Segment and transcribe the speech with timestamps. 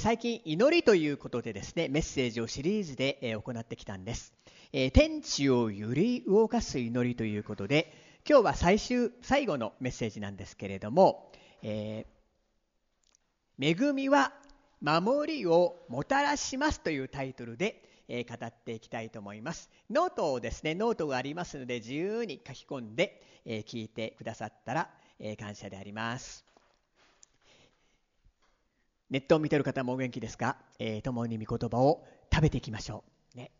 [0.00, 4.32] 最近祈りということでですねメッセージをシリーズで、行ってきたんです、
[4.72, 7.92] え、天地を揺り動かす祈りということで
[8.26, 11.30] 今日は最終最後のメッセージなんですけれども、
[11.62, 14.32] えー、恵みは
[14.80, 19.68] 守りをもたらしますというタイトルで、語っていきたいと思います。
[19.90, 24.90] ノートをですねノートがありますので自由に書き込んで、聞いてくださったら、
[25.38, 26.49] 感謝であります。
[29.10, 33.04] ネットを見てる方もお元気ですか、えー、共に御言葉を食べていきましょ
[33.34, 33.50] う、ね。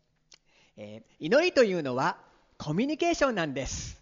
[0.77, 2.17] えー、祈りというのは
[2.57, 4.01] コミュニケーションなんです、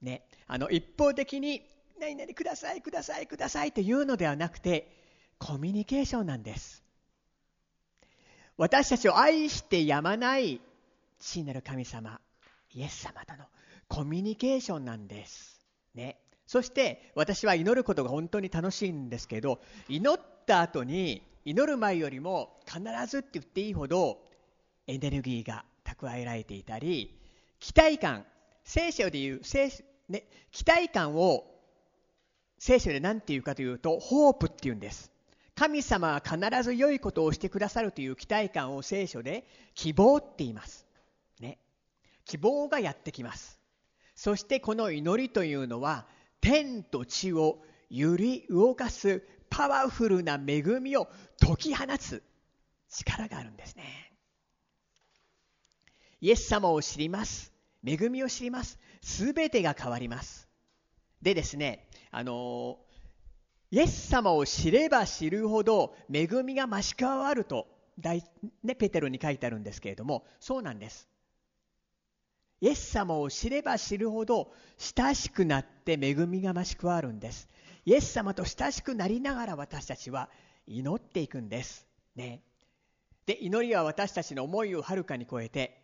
[0.00, 1.62] ね、あの一方的に
[2.00, 4.90] 「何々くださいくださいください」というのではなくて
[5.38, 6.82] コミュニケーションなんです。
[8.56, 10.60] 私たちを愛してやまない
[11.18, 12.20] 父なる神様
[12.74, 13.44] イエス様との
[13.88, 15.64] コミュニケーションなんです。
[15.94, 16.18] ね。
[16.46, 20.20] そして私は祈ることが本当に楽しいんですけど祈っ
[20.52, 24.18] た後に祈る前よりも必ずって言っていいほど
[24.86, 27.18] エネルギーが蓄えられていたり
[27.58, 28.26] 期待感
[28.62, 29.70] 聖書でいう聖、
[30.10, 31.46] ね、期待感を
[32.58, 35.10] 聖書で何て言うかというとホープっていうんです。
[35.54, 40.86] 神様は必ず良いことをしてくださるという期待感を聖書で希望って言います、
[41.40, 41.58] ね、
[42.24, 43.58] 希望がやってきます。
[44.14, 46.06] そしてこの祈りというのは
[46.40, 47.58] 天と地を
[47.90, 49.22] 揺り動かす
[49.52, 51.08] パワフルな恵みを
[51.38, 52.22] 解き放つ
[52.88, 54.14] 力があるんですね。
[56.22, 57.52] イエス様を知ります。
[57.86, 58.78] 恵みを知ります。
[59.02, 60.48] すべてが変わります。
[61.20, 62.78] でですね、あの
[63.70, 67.68] イエス様を知れば知るほど恵みが増し加わると、
[68.62, 71.10] ね、ペテロに書いてあるんですけれども、そうなんです。
[72.62, 77.48] イエス様を知れば知るほど親しくなって恵みが増し加わるんです。
[77.84, 80.28] イエス様と親しくなりながら私たちは
[80.66, 81.86] 祈っていくんです。
[82.14, 82.42] ね。
[83.26, 85.80] で、祈りは私たちの思いをはるかに超えて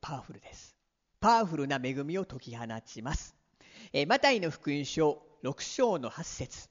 [0.00, 0.76] パワフルです。
[1.20, 3.34] パワフルな恵みを解き放ちます。
[3.92, 6.68] えマタイの福音書6章の8節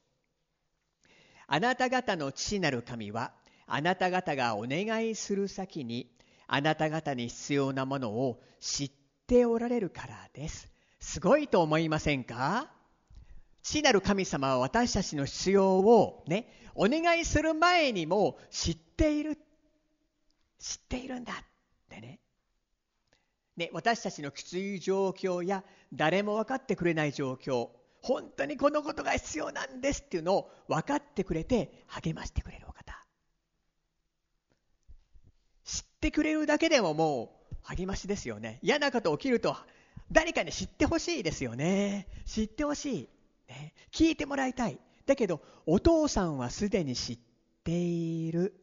[1.48, 3.34] あなた方の父なる神は
[3.66, 6.10] あなた方がお願いする先に
[6.48, 8.92] あなた方に必要なものを知っ
[9.28, 10.70] ておられるからです。
[11.00, 12.79] すごいと思いませんか？
[13.70, 19.38] 父なる神様は私たちの必要をね、お願いする前にも知っている。
[20.58, 21.36] 知っているんだっ
[21.88, 22.20] てね。
[23.58, 25.64] ね、私たちのきつい状況や
[25.94, 27.70] 誰も分かってくれない状況、
[28.02, 33.06] 本当にこのことが必要なんですっていうのを分かってくれて励ましてくれるお方。
[35.64, 39.56] 知ってくれるだけでももう励ましですよね嫌なこと起きると
[40.12, 43.10] 誰かに知ってほしいですよね知ってほしい、
[43.50, 44.80] ね、聞いてもらいたい。
[45.06, 47.20] だけどお父さんはすでに知っ
[47.64, 48.54] ている。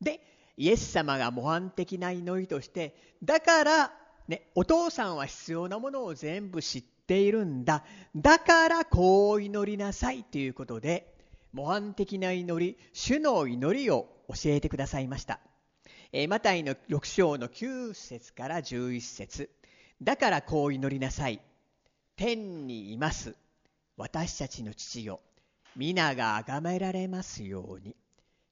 [0.00, 0.20] で
[0.56, 3.92] イエス様が模範的な祈りとしてだから、
[4.26, 7.84] ね、お父さんは必要なものを全部知っているんだ。
[8.16, 10.24] だからこう祈りなさい。
[10.24, 11.14] ということで
[11.52, 15.40] 模範的な祈り主の祈りを教えてくださいました。
[16.12, 19.50] えー、マタイの6章の9節から11節。
[20.02, 21.40] だからこう祈りなさい。
[22.16, 23.36] 天にいます。
[23.98, 25.20] 私たちの父よ。
[25.74, 27.96] 皆が崇められますように。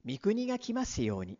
[0.05, 1.39] 御国が来ますように。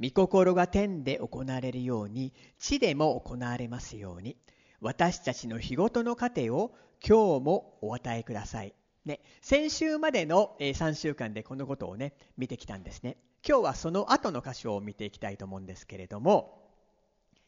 [0.00, 4.36] 御心が天で行われるように、地でも行われますように。
[4.80, 8.72] 私たちの日ごとの糧を今日もお与えください。
[9.04, 13.16] ね、先週までの3週間でこのことをね、見てきたんですね。
[13.46, 16.70] 今日はその後の箇所を見ていきたいと思うんですけれども、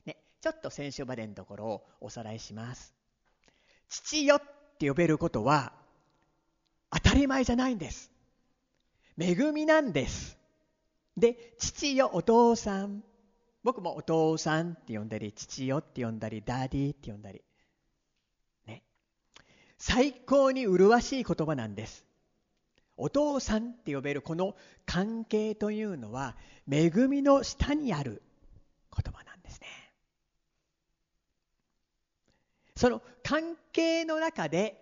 [0.05, 2.93] ね、ちょっと先週までのところをおさらいします。
[3.89, 4.41] 父よ
[4.77, 5.73] って呼べることは
[6.91, 8.13] 当たり前じゃないんです。
[9.19, 10.37] 恵みなんです。
[11.17, 13.03] で、父よお父さん。
[13.65, 17.43] 僕もお父さんって呼んだり、父よって呼んだり、ダディって呼んだり。
[18.67, 18.83] ね。
[19.79, 22.05] 最高に麗しい言葉なんです。
[22.99, 26.37] お父さんって呼べるこの関係というのは
[26.71, 28.23] 恵みの下にある
[28.95, 29.67] 言葉なんですね。
[32.77, 34.81] その関係の中で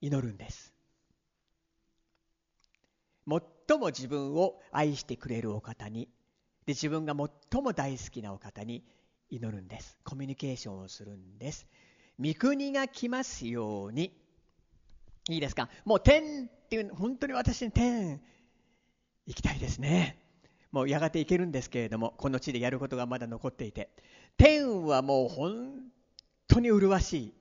[0.00, 0.72] 祈るんです。
[3.26, 6.08] 最も自分を愛してくれるお方に
[6.66, 7.14] で自分が
[7.50, 8.84] 最も大好きなお方に
[9.28, 9.98] 祈るんです。
[10.04, 11.66] コミュニケーションをするんです。
[12.20, 14.16] 御国が来ますように
[15.28, 15.68] いいですか？
[15.84, 18.20] もう天っていう本当に私に天
[19.26, 20.16] 行きたいですね
[20.70, 23.90] もうやがて行けるんですけれどもこの地でやることがまだ残っていて
[24.36, 25.72] 天はもう本
[26.46, 27.34] 当に麗しい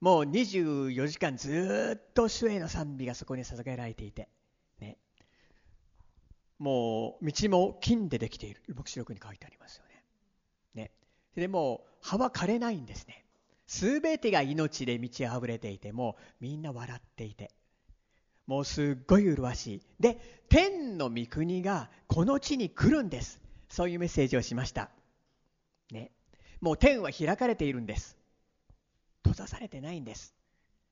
[0.00, 4.28] もう24時間ずっと主への賛美がそこに捧げられていて、
[4.78, 4.98] ね、
[6.58, 10.02] もう道も金でできている黙示録に書いてありますよね。
[10.74, 10.90] ね
[11.34, 13.24] でも葉は枯れないんですね。
[13.66, 17.50] すべてが命で満ち溢れていてもみんな笑っていて
[18.46, 19.82] もうすっごい麗しい。
[19.98, 20.18] で
[20.48, 23.40] 天の御国がこの地に来るんです。
[23.68, 24.90] そういうメッセージをしました。
[25.90, 26.12] ね。
[26.60, 28.16] もう天は開かれているんです。
[29.26, 30.34] 閉ざされてないんです。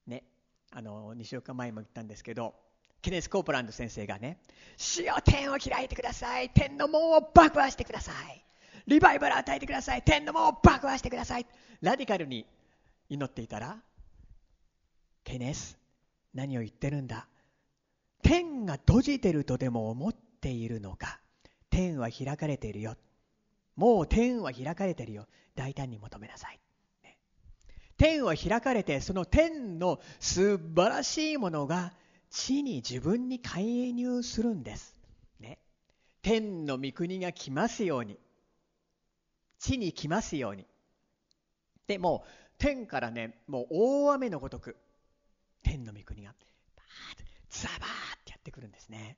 [0.07, 0.25] ね。
[0.73, 2.55] あの、2週間前も言ったんですけど、
[3.01, 4.41] ケネス・コープランド先生がね、
[4.77, 6.51] 主よ天を開いてください。
[6.51, 8.45] 天の門を爆破してください。
[8.87, 10.03] リバイバル与えてください。
[10.03, 11.47] 天の門を爆破してください。
[11.81, 12.47] ラディカルに
[13.09, 13.81] 祈っていたら、
[15.23, 15.79] ケネス、
[16.35, 17.29] 何を言ってるんだ
[18.23, 21.21] 天が閉じてるとでも思っているのか？
[21.71, 22.97] 天は開かれているよ。
[23.77, 25.27] もう天は開かれてるよ。
[25.55, 26.59] 大胆に求めなさい。
[27.97, 31.93] 天は開かれて、その天の素晴らしいものが
[32.31, 34.95] 地に自分に介入するんです。
[35.39, 35.59] ね、
[36.23, 38.19] 天の御国が来ますように。
[39.59, 40.67] 地に来ますように。
[41.87, 44.77] でもう天からね、もう大雨のごとく、
[45.63, 46.35] 天の御国が
[46.77, 47.81] バーッとザバーっ
[48.25, 49.17] てやってくるんですね。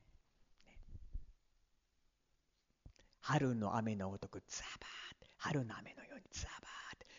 [3.21, 6.76] 春の雨のごとくザバーッ春の雨のようにザバーッ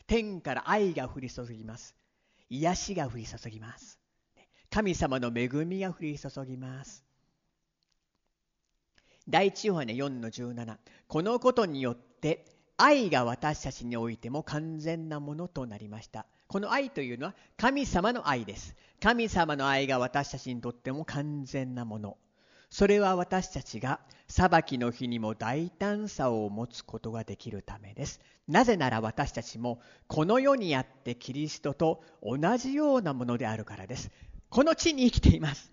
[0.08, 1.96] 天から愛が降り注ぎます。
[2.50, 4.00] 癒しが降り注ぎます。
[4.70, 7.04] 神様の恵みが降り注ぎます。
[9.30, 10.78] 第一ヨハネ4の17
[11.08, 12.46] このことによって
[12.78, 16.26] 愛が私たちにおいても完全なものとなりました。
[16.48, 18.76] この愛というのは神様の愛です。
[19.02, 22.18] 神様の愛が私たちにとっても完全なもの。
[22.70, 28.20] それは私たちが裁きの日にも大胆さを持つことができるためです。
[28.48, 34.12] なぜなら私たちもこの世にあってキリストと同じようなものであるからです。
[34.50, 35.72] この地に生きています。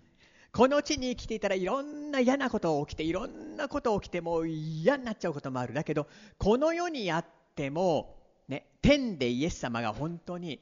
[0.53, 5.73] この地に生きていたらいろんな嫌なことが起きていろんなことが起きても嫌になっちゃうこともある。
[5.73, 6.07] だけど
[6.37, 7.25] この世にあっ
[7.55, 8.15] ても、
[8.47, 10.61] ね、天でイエス様が本当に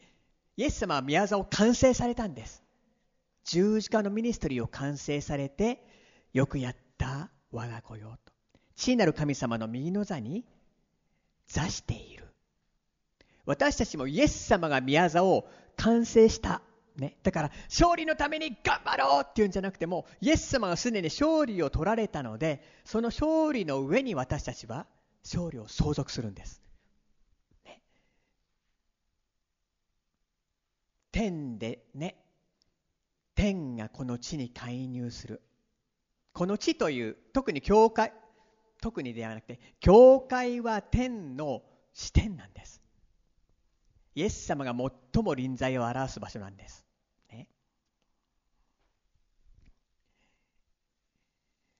[0.57, 2.63] イエス様は宮沢を完成されたんです。
[3.45, 5.83] 十字架のミニストリーを完成されて
[6.33, 8.33] よくやった我が子よと。
[8.75, 10.43] 父なる神様の右の座に
[11.47, 12.25] 座している。
[13.45, 16.61] 私たちもイエス様が宮座を完成した。
[16.95, 24.85] ね、だから勝利のために頑張ろうっていうんじゃなくてもイエス様がすでに勝利を取られたのでその勝利の上に私たちは
[25.23, 26.61] 勝利を相続するんです、
[27.65, 27.81] ね、
[31.11, 32.15] 天でね。
[33.35, 35.41] 天がこの地に介入する。
[36.33, 38.11] この地という特に教会
[38.81, 41.61] 特にではなくて教会は天の
[41.93, 42.81] 視点なんです。
[44.15, 44.75] イエス様が
[45.13, 46.85] 最も臨在を表す場所なんです、
[47.31, 47.47] ね、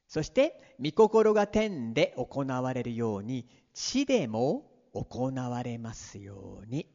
[0.07, 4.63] そして御心が天で行われるように地でも
[4.93, 6.87] 行われますように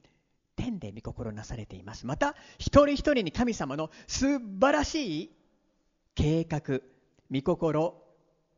[0.56, 2.06] 天で御心なされています。
[2.06, 5.30] また一人一人に神様の素晴らしい
[6.16, 6.80] 計画
[7.30, 8.02] 御心、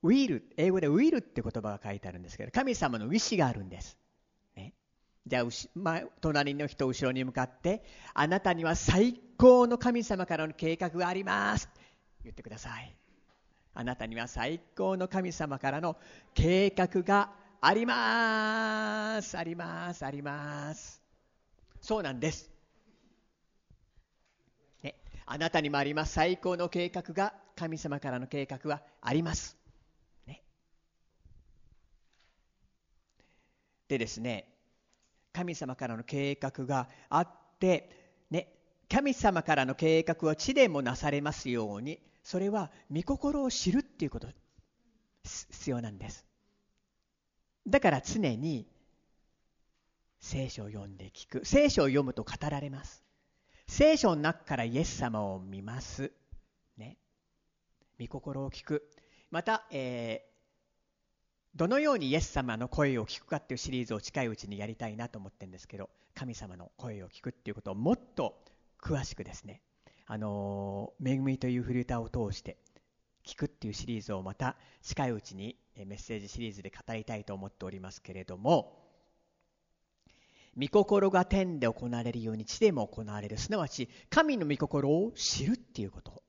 [0.02, 3.98] ウィル、英語でウィルって言葉が書いてあるんですけど、神様の意志があるんです。
[4.56, 4.72] ね、
[5.26, 5.44] じゃあ、
[5.74, 7.82] ま隣の人後ろに向かって、
[8.14, 11.68] あなたには最高の神様からの計画があります。
[12.22, 12.96] 言ってください。
[13.74, 15.96] あなたには最高の神様からの
[16.34, 19.36] 計画があります。
[19.36, 20.04] あります。
[20.04, 21.00] あります。
[21.80, 22.50] そうなんです。
[24.82, 24.96] ね、
[25.26, 26.12] あなたにもあります。
[26.12, 29.56] 最高の計画が神様からの計画はあります。
[30.26, 30.42] ね、
[33.88, 34.48] でですね、
[35.32, 37.28] 神様からの計画があっ
[37.58, 38.52] て、ね、
[38.88, 44.28] 神様からの計画は地でもなされますように、それは御心を知るっていうこと
[45.24, 46.26] 必要なんです。
[47.66, 48.66] だから常に
[50.20, 51.44] 聖書を読んで聞く。
[51.44, 53.02] 聖書を読むと語られます。
[53.66, 56.12] 聖書の中からイエス様を見ます。
[58.00, 58.88] 御心を聞く。
[59.30, 60.30] また、えー、
[61.54, 68.42] どのようにイエス様の声を聞くかっていうシリーズを近いうちにやりたいなと思ってるんですけど神様の声を聞くっていうことをもっと
[68.80, 69.60] 詳しくですね
[70.06, 72.56] 「あの恵み」というフリーターを通して
[73.24, 78.80] 聞くっていうシリーズをまた近いうちにメッセージシリーズで語りたいと思っておりますけれども
[80.58, 86.19] 御心が天で行われるように地でも行われるすなわち神の御心を知るっていうこと。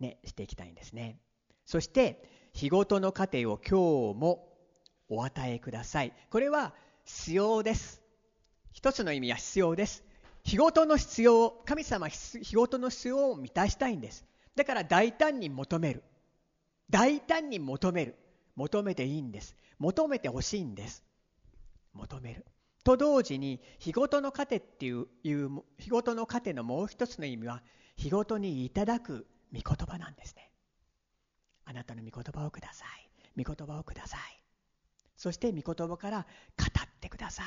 [0.00, 1.18] ね、していきたいんですね。
[1.64, 4.48] そして、日ごとの糧を今日も
[5.08, 6.12] お与えください。
[6.30, 6.74] これは
[7.04, 8.02] 必要です。
[8.72, 10.04] 一つの意味は必要です。
[10.44, 14.24] 日ごとの必要を、神様日ごとの必要を満たしたいんです。
[14.54, 16.02] だから大胆に求める。
[16.90, 18.14] 大胆に求める
[18.56, 21.04] 求めていいんです求めてほしいんです
[21.92, 22.46] 求める
[22.82, 25.06] と同時に日ごとの糧っていう
[25.78, 27.62] 日ごとの糧のもう一つの意味は
[27.96, 30.50] 日ごとにいただく御言葉なんですね。
[31.64, 32.84] あなたの御言葉をくださ
[33.36, 33.42] い。
[33.42, 34.20] 御言葉をください。
[35.16, 36.26] そして御言葉から
[36.56, 37.46] 語ってください。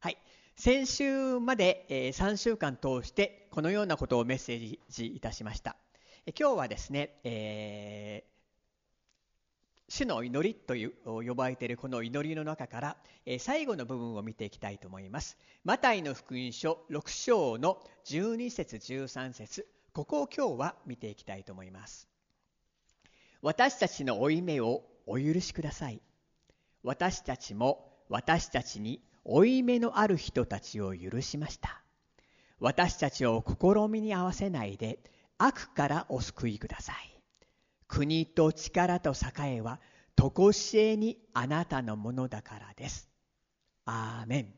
[0.00, 0.18] はい。
[0.56, 5.76] 先週まで、えー、3週間通してこのようなことをメッセージいたしました。
[6.38, 8.34] 今日はですね、えー
[9.88, 15.36] 主の祈りという呼ばれているこの祈りの中から、え最後の部分を見ていきたいと思います。
[15.62, 19.68] マタイの福音書6章の12節13節。
[19.94, 22.08] ここを今日は見ていきたいと思います。
[23.42, 26.00] 私たちの負い目をお許しください。
[26.82, 31.80] 私たちも私たちに負い目のある人たちを許しました。
[32.58, 34.98] 私たちを試みに合わせないで
[35.38, 37.20] 悪からお救いください。
[37.86, 39.78] 国と力と栄えは
[40.16, 43.08] 常しえにあなたのものだからです。
[43.84, 44.54] アーメン。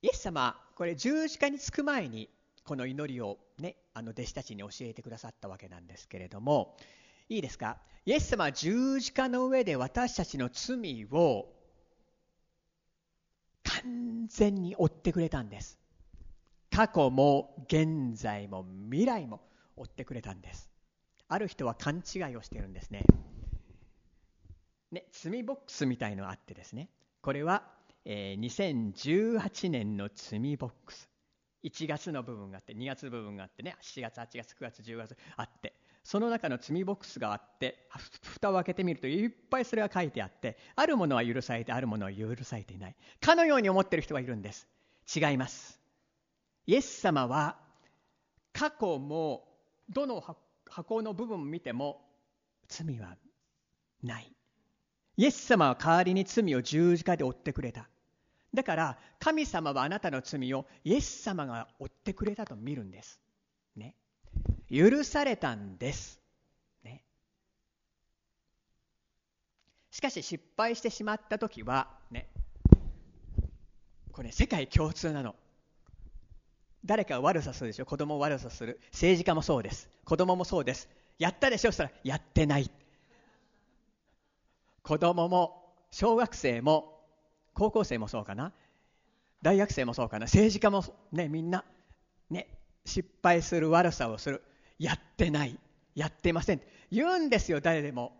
[0.00, 2.30] イエス様、これ十字架につく前に
[2.62, 6.76] この祈りをね、あの弟子たちに教えてくださったわけなんですけれども、
[7.28, 7.78] いいですか？
[8.06, 11.52] イエス様は十字架の上で私たちの罪を
[13.64, 15.80] 完全に追ってくれたんです。
[16.70, 19.40] 過去も現在も未来も
[19.76, 20.70] 追ってくれたんです。
[21.26, 23.02] ある人は勘違いをしてるんですね。
[24.92, 26.88] ね罪ボックスみたいのがあってですね
[27.20, 27.64] これは、
[28.10, 31.10] えー、2018年の罪ボックス。
[31.62, 35.74] 1月の部分があって2月の部分があってね7月8月9月10月あって。
[36.04, 37.86] その中の罪ボックスがあって
[38.22, 42.96] 蓋を開けてみるといっぱいそれが書いてあってあるものは許されてあるものは許されていない。
[43.20, 44.66] かのように思ってる人がいるんです。
[45.14, 45.78] 違います。
[46.66, 47.58] イエス様は
[48.54, 49.44] 過去も
[49.90, 50.24] どの
[50.66, 52.00] 箱の部分見ても
[52.68, 53.18] 罪は
[54.02, 54.32] ない。
[55.18, 57.90] イエス様は代わりに罪を十字架で負ってくれた。
[58.54, 63.20] だから神様はあなたの罪をイエス様が負ってくれたと見るんです。
[63.76, 63.94] ね。
[64.70, 66.18] 許されたんです。
[66.82, 67.02] ね。
[69.90, 72.28] しかし失敗してしまった時はね。
[74.12, 75.36] これ世界共通なの。
[76.84, 77.86] 誰かを悪さするでしょ？
[77.86, 78.80] 子供を悪さする。
[78.92, 79.88] 政治家もそうです。
[80.04, 80.88] 子供もそうです。
[81.18, 81.70] やったでしょ？
[81.70, 82.70] したらやってない。
[84.82, 86.97] 子供も小学生も
[87.58, 88.52] 高校生もそうかな？
[89.42, 90.26] 大学生もそうかな？
[90.26, 91.64] 政治家もねみんな。
[92.30, 92.46] ね
[92.84, 94.42] 失敗する悪さをする。
[94.78, 95.58] やってない。
[95.96, 96.62] やってません。
[96.92, 98.16] 言うんですよ誰でも。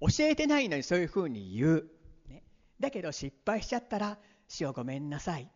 [0.00, 1.90] 教えてないのにそういうふうに言う、
[2.28, 2.42] ね、
[2.80, 4.18] だけど失敗しちゃったら
[4.48, 5.48] 「死をごめんなさい」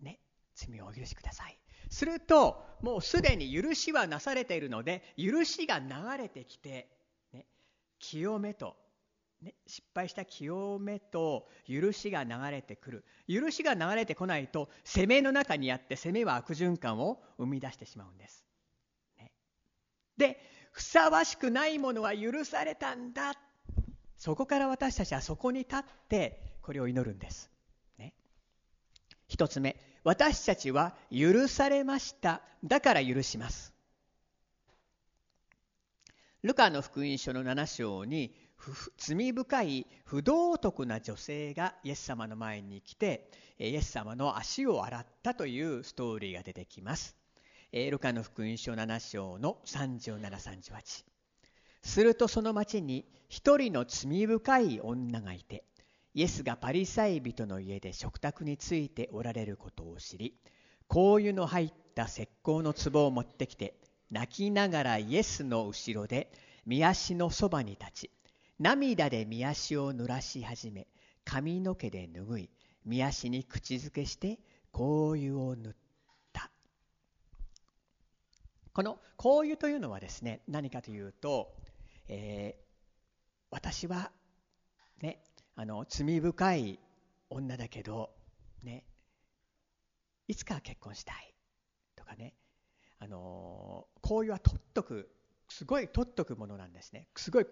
[0.00, 0.18] ね。
[0.54, 1.58] 罪をお許しください。
[1.88, 5.86] するともうすでに許しはなされているので許しが流
[6.18, 6.90] れてきて、
[7.32, 7.46] ね、
[8.00, 8.76] 清めと、
[9.42, 13.04] ね、失敗した清めと許しが流れてくる。
[13.28, 18.44] 許しが流れてこないと攻めの中にあって攻めは悪循環を生み出してしまうんです。
[19.18, 19.32] ね、
[20.16, 20.40] で
[20.72, 23.34] ふさわしくないものは許されたんだ。
[24.16, 27.50] そこから私たちはそこに立ってこれを祈るんです。
[27.98, 28.14] ね、
[29.28, 32.40] 一つ目私たちは許されました。
[32.64, 33.74] だから許します。
[36.42, 38.32] ルカの福音書の7章に
[38.96, 47.16] 罪深い不道徳な女性がイエス様の前に来てイエス様の足を洗ったというストーリーが出てきます。
[47.72, 51.04] ルカの福音書7章の3738
[51.82, 55.64] するとその町に一人の罪深い女がいて
[56.14, 60.34] イエスがパリサイ人の家で食卓についておられることを知り
[60.88, 63.74] 香油の入った石膏の壺を持ってきて
[64.10, 66.32] 泣きながらイエスの後ろで
[66.66, 68.10] 御足のそばに立ち
[68.58, 70.86] 涙で御足を濡らし始め
[71.24, 72.50] 髪の毛で拭い
[72.86, 74.38] 御足に口づけして
[74.72, 74.82] 香
[75.16, 75.74] 油を塗っ
[76.32, 76.50] た。
[78.72, 81.54] この香油というのはですね何かというと、
[82.08, 82.62] えー、
[83.50, 84.10] 私は
[85.02, 85.22] ね
[85.54, 86.78] あの罪深い
[87.30, 88.10] 女だけど
[88.62, 88.84] ね
[90.28, 91.34] いつか結婚したい
[91.96, 92.34] とかね
[92.98, 95.10] あのこういうは取っとく
[95.48, 97.08] すごい取っとくものなんですね。
[97.16, 97.46] すごい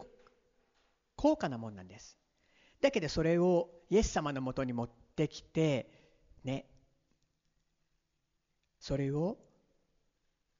[1.16, 2.18] 高価なもんなんです。
[2.80, 5.88] だけどそれをイエス様のもとに持ってきて
[6.44, 6.66] ね
[8.78, 9.38] それを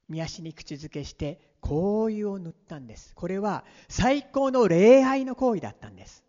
[0.09, 1.69] 見足に口づけして香
[2.09, 3.13] 油を塗ったんです。
[3.15, 6.23] これは最高の礼拝の行為だったんです。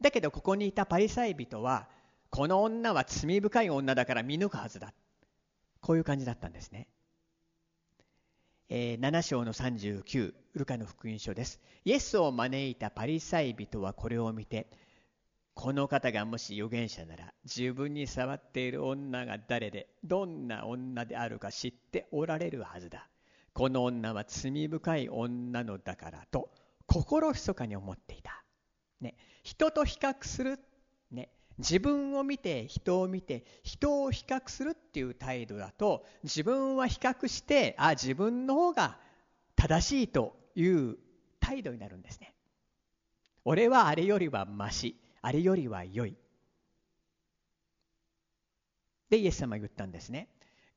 [0.00, 1.88] だけどここにいたパリサイ人は
[2.30, 4.92] この女は罪深い女だから見抜くはずだ。
[5.80, 6.88] こういう感じだったんですね。
[8.74, 11.60] え、7章の39ルカの福音書です。
[11.84, 14.66] イエスを招いたパリサイ人はこれを見て
[15.52, 23.10] この方がもし預言者なら自分に触っている女が誰でどんな女であるか知っておられるはずだ。
[23.52, 26.48] この女は罪深い女のだからと
[26.86, 28.42] 心密かに思っていた、
[29.02, 30.58] ね、人と比較する、
[31.10, 31.28] ね、
[31.58, 38.98] 自分を見て人を見て人を比較するっていう態度だと自分は比較してあ自分の方が
[39.56, 40.96] 正しいという
[41.40, 42.34] 態度になるんですね
[43.44, 46.16] 俺はあれよりはましあれよりは良い。
[49.08, 50.28] で、イエス様は言ったんですね。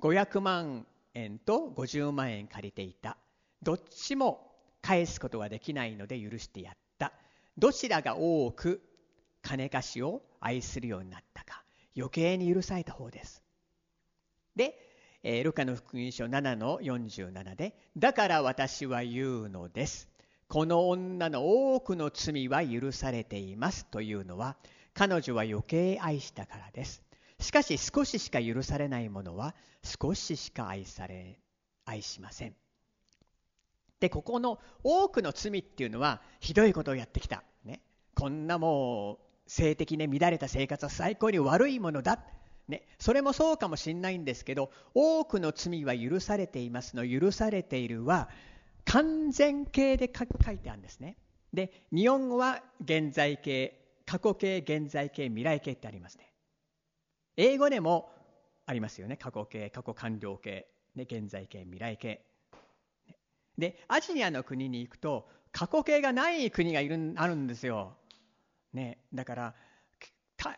[0.02, 3.18] 500万円と50万円借りていた。
[3.64, 4.52] どっちも
[4.82, 7.12] 返すことができないので許してやった。
[7.58, 8.82] どちらが多く
[9.46, 11.64] 金貸しを愛するようになったか。
[11.96, 13.44] 余計に許された方です。
[14.56, 14.76] で、
[15.24, 20.10] えー、ルカの福音書7の47で、だから私は言うのです。
[20.48, 24.58] この女の多くの罪は許されていますというのは
[24.94, 27.02] 彼女は余計愛したからです
[27.40, 31.40] しかし少ししか許されないものは少ししか愛され
[31.86, 32.56] 愛しません
[34.00, 37.82] でここの多くの罪っていうのはひどいことをやってきた、ね、
[38.16, 42.20] こんなもう性的に乱れた生活は最高に悪いものだ
[42.68, 48.28] ね、それもそうかもしれないんですけど多くの罪は許されていますの許されているは
[48.86, 51.18] 完全形で書いてあるんですね。
[51.54, 56.32] で、日本語は現在形、過去形、現在形、未来形ってありますね。
[57.38, 58.12] 英語でも
[58.66, 59.18] ありますよね。
[59.18, 62.22] 過去形、過去完了形、ね、現在形、未来形。
[63.58, 67.98] で、アジアの国に行くと、過去形がない国がいるあるんですよ。
[68.76, 69.56] ね、だから、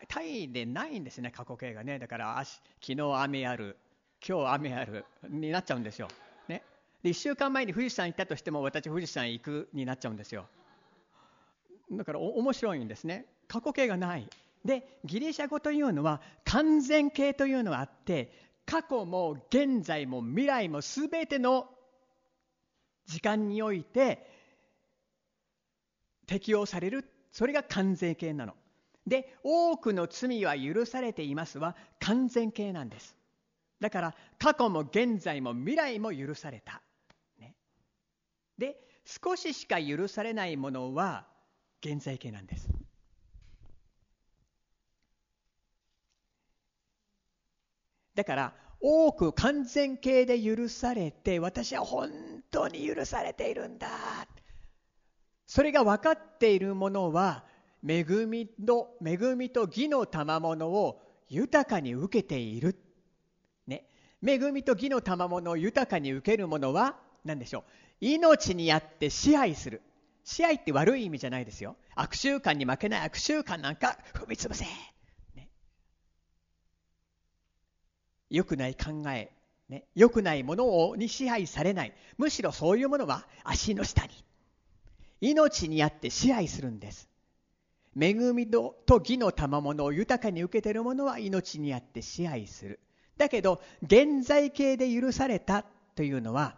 [0.08, 1.98] タイでないんですね、過去形がね。
[1.98, 2.58] だから、昨
[2.94, 3.78] 日雨ある、
[4.26, 6.08] 今日雨あるになっちゃうんですよ。
[6.48, 6.62] ね
[7.02, 10.46] で1週間前に富士山行ったとしても私富士山行くになっちゃうんですよ
[11.92, 14.28] だから面白いんですね過去形がない
[14.64, 18.32] でギリシャ語というのは完全形というのがあって
[18.66, 21.68] 過去も現在も未来も全ての
[23.06, 24.26] 時間において
[26.26, 27.04] 適用される
[27.38, 28.54] それが完全形なの。
[29.06, 33.16] で多くの罪は許されていますは完全形なんです。
[33.78, 36.82] だから過去も現在も未来も許された。
[37.38, 37.54] ね。
[38.58, 41.28] で少ししか許されないものは
[41.80, 42.68] 現在形なんです。
[48.16, 52.10] だから多く完全形で許されて私は本
[52.50, 53.88] 当に許されているんだ
[55.48, 57.42] それが分かっているものは
[57.82, 62.78] 恵みと恵みと義の賜物を豊かに受けている、
[63.66, 63.88] ね、
[64.24, 67.62] 恵みと義の賜物を豊かに受けるものは何でしょう？
[68.00, 69.80] 命にあって支配する。
[70.22, 71.76] 支配って悪い意味じゃないですよ。
[71.94, 73.00] 悪習慣に負けない。
[73.00, 74.66] 悪習慣なんか踏み潰せ、
[75.34, 75.48] ね、
[78.28, 79.30] 良くない考え、
[79.70, 81.94] ね、良くないものに支配されない。
[82.18, 84.10] むしろそういうものは足の下に。
[85.20, 87.08] 命にあって支配するんです。
[88.00, 92.80] 恵みと義の賜物を豊かに受けているものは命にあって支配する。
[93.16, 95.64] だけど現在形で許された
[95.96, 96.56] というのは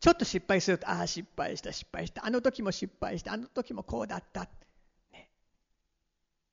[0.00, 4.48] ちょっと失敗すると、ああ、失敗した、失敗した、あの時も失敗した、あの時もこうだった。
[5.12, 5.28] ね、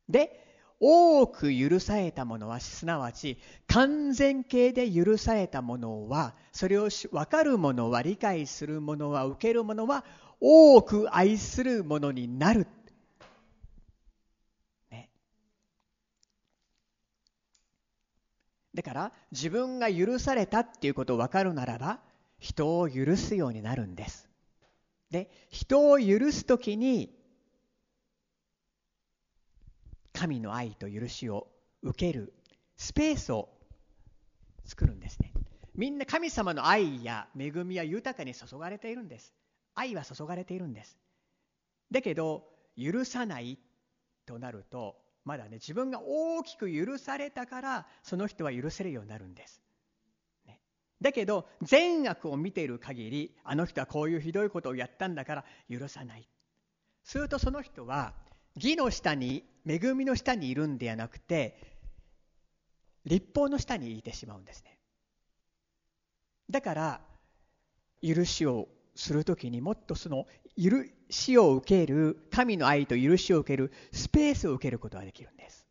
[0.09, 0.43] で、
[0.81, 10.03] 多く許されたものは、すなわち完全形で許されたものは、それを分かるものは、理解するものは、受けるものは、
[10.39, 12.67] 多く愛するものになる。
[14.91, 15.09] ね、
[18.73, 21.99] だから、自分が許されたっていうことを分かるならば、
[22.39, 24.27] 人を許すようになるんです。
[25.09, 27.15] で人を許す時に
[30.13, 31.47] 神の愛と許しを
[31.81, 32.33] 受ける
[32.75, 33.49] スペースを
[34.65, 35.31] 作るんですね。
[35.75, 39.31] みんな神様の愛や恵みは豊かに注がれているんです。
[39.77, 40.97] 愛は注がれているんです。
[41.91, 42.43] だけど
[42.77, 43.57] 許さない
[44.25, 49.61] となるとまだね自分が大きく許されたからその人は許せるようになるんです。
[50.45, 50.59] ね
[50.99, 56.27] だけど善悪を見ている限りあの人はこういうひどいことをやったんだから許さない
[57.03, 58.13] するとその人は
[58.55, 61.77] 義の下に恵みの下にいるんではなくて
[63.05, 64.77] 立法の下にいてしまうんですね
[66.49, 67.01] だから
[68.01, 70.27] 許しをする時にもっとその
[70.61, 75.67] 許しを受ける神の愛と許しを受けるスペースを受けることができるんです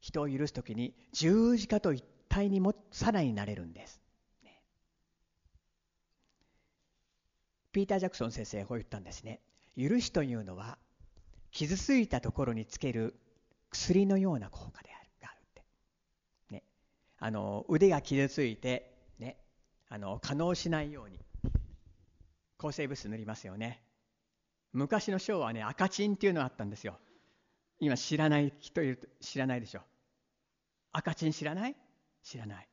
[0.00, 4.00] 人を許す時に十字架と一態にもさらになれるんです。
[4.42, 4.60] ね、
[7.72, 9.40] ピーター・ジャクソン先生はこう言ったんですね。
[9.76, 10.76] 許しというのは
[11.50, 13.14] 傷ついたところにつける
[13.70, 15.62] 薬のような効果であるがあるって。
[16.50, 16.64] ね、
[17.18, 18.91] あの腕が傷ついて、
[19.94, 21.18] あの可能しないように
[22.56, 23.82] 抗生物質塗りますよね。
[24.72, 26.98] 昔の章はね赤チンっていうのがあったんですよ。
[27.78, 29.82] 今知らない人いる知らないでしょ。
[30.92, 31.76] 赤チン知らない？
[32.22, 32.68] 知らない。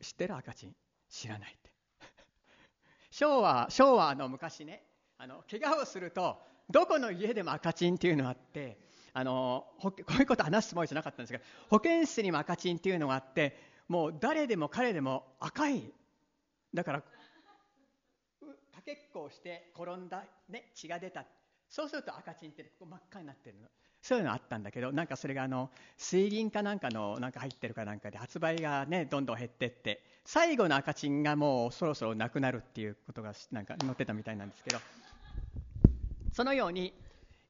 [0.00, 0.76] 知ってる赤チン？
[1.10, 1.70] 知らないって。
[3.12, 4.86] 昭和、昭和の昔ね、
[5.18, 8.78] あの怪我をするとどこの家でも赤チンっていうのがあって
[9.12, 15.92] あのこういうこと話すつもりじゃなかったんですが保健室にも赤チンっていうのがあってもう誰でも彼でも赤い
[16.76, 17.00] だから。
[17.00, 17.06] か
[18.84, 21.24] けっこをして転んだ、ね、血が出た。
[21.68, 23.66] そうすると赤チンってここ真っ赤になってるの。
[24.02, 30.02] そういうのあったんだけどなんかそれがあの水銀かなんかのなんか入ってるかなんかで発売がねどんどん減ってって。
[30.24, 34.78] 最後の赤チンがもうそろそろなくなるっていうことがなんか載ってたみたいなんですけど。
[36.32, 36.92] そのように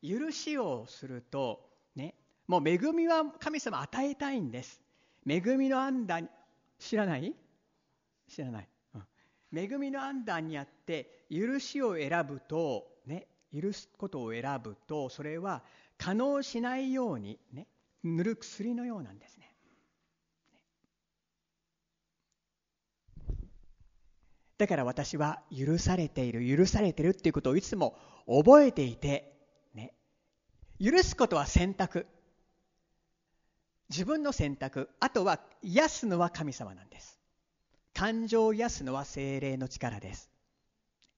[0.03, 2.15] 許しをするとね
[2.47, 4.81] もう恵みは神様与えたいんです。
[5.29, 6.21] 恵みの案だ
[6.79, 7.35] 知らない？
[8.29, 8.69] 知らない、
[9.57, 15.62] 恵みの案段にあって許しを選ぶとね許すことを選ぶとそれは
[15.99, 17.66] 可能しないようにね
[18.05, 19.53] 塗る薬のようなんですね。
[24.59, 29.35] だから私は許されている許されてるっていうことをいつも覚えていて、
[29.75, 29.95] ね、
[30.83, 32.07] 許すことは選択。
[33.90, 34.88] 自分の選択。
[34.99, 37.15] あとは癒すのは神様なんです。
[37.96, 40.30] 感情を癒すのは精霊の力です。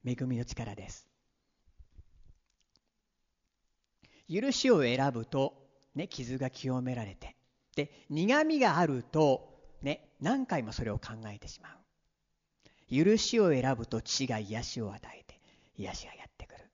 [0.06, 1.08] 恵みの力です。
[4.32, 5.54] 許しを選ぶと、
[5.96, 7.34] ね、傷が清められて
[7.74, 13.04] で苦みがあると、ね、何回もそれを考えてしまう。
[13.04, 15.40] 許しを選ぶと血が癒しを与えて
[15.76, 16.64] 癒しがやってくる。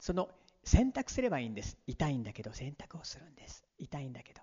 [0.00, 0.28] その
[0.64, 1.78] 選択すればいいんです。
[1.86, 3.64] 痛いんだけど選択をするんです。
[3.78, 4.40] 痛いんだけど。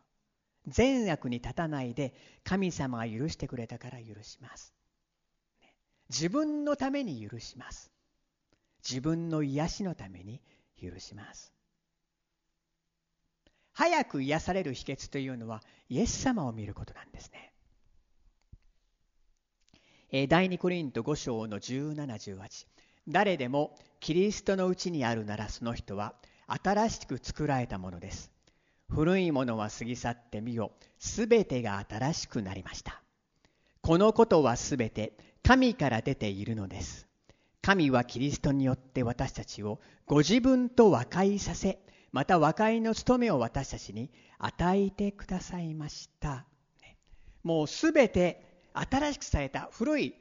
[0.70, 4.74] 善悪に立たないで神様が許してくれたから許します。
[6.10, 7.92] 自分のために許します。
[8.88, 10.42] 自分の癒しのために
[10.82, 11.54] 許します。
[13.74, 17.54] 早く癒される秘訣というのはイエス様を見ることなんですね。
[20.28, 22.66] 第2コリント5章の1718
[23.08, 26.16] 誰でもキリストのうちにあるならその人は
[26.48, 28.32] 新しく作られたものです。
[28.90, 33.02] 古いものは過ぎ去ってみよすべてが新しくなりました。
[33.82, 37.08] このことはすべて神から出ているのです。
[37.62, 41.80] 神はキリストによって私たちをご自分と和解させ
[42.12, 46.46] また和解の務めを私たちに与えてくださいました。
[47.44, 50.16] もうすべて新しくされた古い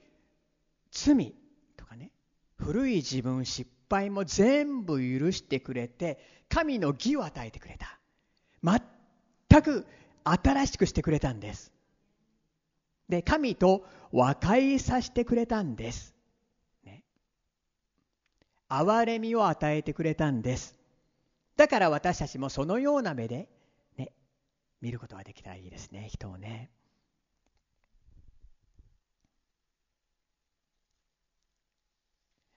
[0.90, 1.34] 罪
[1.76, 2.10] とかね。
[2.56, 7.97] 古い自分失敗も全部許してくれて神の義を与えてくれた。
[8.62, 9.86] 全く
[10.24, 11.72] 新しくしてくれたんです。
[13.08, 16.14] で神と和解させてくれたんです、
[16.84, 17.02] ね、
[18.68, 20.78] 憐れみを与えてくれたんです。
[21.56, 23.48] だから私たちもそのような目で、
[23.96, 24.12] ね、
[24.80, 26.70] 見ることができたらいいですね人をね。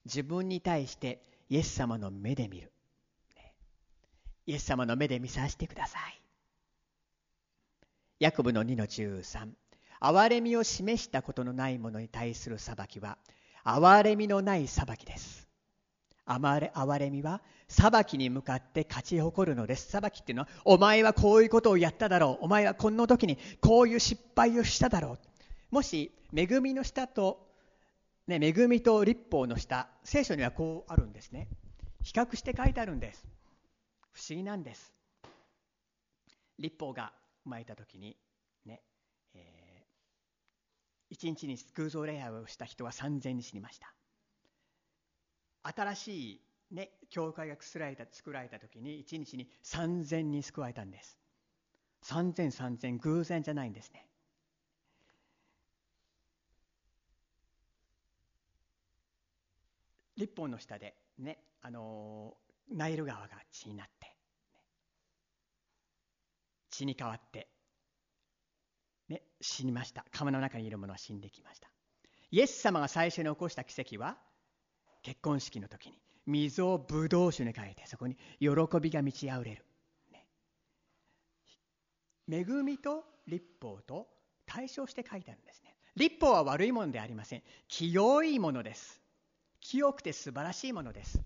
[0.06, 2.72] 自分に対してイエス様の目で見る。
[4.52, 6.22] イエス様の目で見させてください。
[8.20, 9.48] ヤコブの2の13。
[10.02, 13.18] 憐れみを示したことのないものに対する裁きは、
[13.64, 15.48] 憐れみのない裁きです。
[16.26, 19.90] 憐れみは裁きに向かって勝ち誇るのです。
[19.90, 22.46] 裁きっていうのは、お前はこういうことをやっただろう。
[22.46, 25.14] お前はこの時にこういう失敗をしただろ
[25.72, 25.76] う。
[25.76, 27.48] もし、恵みの下と
[28.28, 31.48] ね、恵みと立法の下聖書にはこうあるんですね
[32.04, 33.26] 比較して書いてあるんです
[34.14, 34.94] 不思議なんです。
[36.60, 38.18] 立法が生まれた時に
[38.66, 38.82] ね、
[39.34, 43.94] えー、1日に偶像礼拝をした人は3000人死にました。
[45.64, 51.18] 新しいね、教会が作られた作られた時に1日に3000人救われたんです。
[52.04, 54.08] 3000、3000偶然じゃないんですね。
[60.18, 62.36] 立本の下でね、あの、
[62.72, 64.14] ナイル川が血になって、ね、
[66.70, 67.48] 血に変わって、
[69.10, 70.06] ね、死にました。
[70.12, 71.70] 川の中にいるものは死んできました。
[72.32, 74.18] イエス様が最初に起こした奇跡は、
[75.04, 79.66] 結婚式の時に水をブドウ酒に変えて、そこに喜びが満ち溢れる。
[80.12, 80.26] ね、
[82.30, 84.08] 恵みと立法と
[84.46, 89.02] 対称して書いてあるんですね立法は悪いものでありません清いものです
[89.62, 91.22] 清くて素晴らしいものです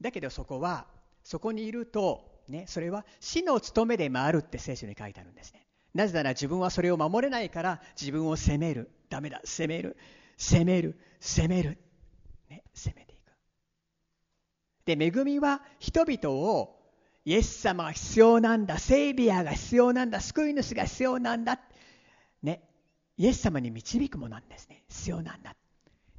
[0.00, 0.86] だけどそこは
[1.24, 5.66] そこにいると、ね、それは死の務めで回るって聖書に書いてあるんですね。
[5.94, 8.90] なぜなら自分はそれを守れないから自分を責める。
[9.08, 9.40] ダメだ。
[9.44, 9.96] 責める。
[10.36, 10.98] 責める。
[11.20, 11.78] 責める、
[12.48, 13.32] ね、責めていく。
[14.84, 16.78] で恵みは人々を
[17.24, 18.78] イエス様が必要なんだ。
[18.78, 20.20] セイビアが必要なんだ。
[20.20, 21.60] 救い主が必要なんだ。
[22.42, 22.62] ね
[23.16, 24.84] イエス様に導くものなんですね。
[24.88, 25.56] 必要なんだ。